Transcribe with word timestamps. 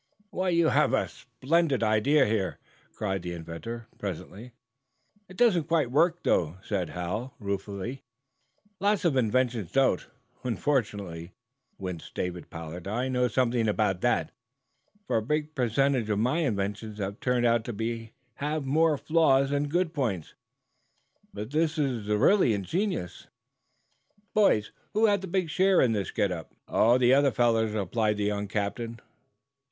"Why, 0.31 0.49
you 0.49 0.69
have 0.69 0.95
a 0.95 1.07
splendid 1.09 1.83
idea 1.83 2.25
here," 2.25 2.57
cried 2.95 3.21
the 3.21 3.33
inventor, 3.33 3.87
presently. 3.99 4.51
"It 5.29 5.37
doesn't 5.37 5.65
quite 5.65 5.91
work, 5.91 6.23
though," 6.23 6.57
said 6.63 6.89
Hal, 6.89 7.35
ruefully. 7.39 8.01
"Lot's 8.79 9.05
of 9.05 9.15
inventions 9.15 9.71
don't, 9.71 10.07
unfortunately," 10.43 11.33
winced 11.77 12.15
David 12.15 12.49
Pollard. 12.49 12.87
"I 12.87 13.09
know 13.09 13.27
something 13.27 13.67
about 13.67 14.01
that, 14.01 14.31
for 15.05 15.17
a 15.17 15.21
big 15.21 15.53
percentage 15.53 16.09
of 16.09 16.17
my 16.17 16.39
inventions 16.39 16.97
have 16.97 17.19
turned 17.19 17.45
out 17.45 17.63
to 17.65 18.09
have 18.37 18.65
more 18.65 18.97
flaws 18.97 19.51
than 19.51 19.67
good 19.67 19.93
points. 19.93 20.33
But 21.31 21.51
this 21.51 21.77
is 21.77 22.07
really 22.07 22.55
ingenious, 22.55 23.27
boys. 24.33 24.71
Who 24.93 25.05
has 25.05 25.11
had 25.13 25.21
the 25.21 25.27
big 25.27 25.51
share 25.51 25.79
in 25.79 25.91
this 25.91 26.09
get 26.09 26.31
up?" 26.31 26.55
"The 26.67 27.13
other 27.13 27.29
fellows," 27.29 27.73
replied 27.73 28.17
the 28.17 28.23
young 28.23 28.47
captain. 28.47 28.99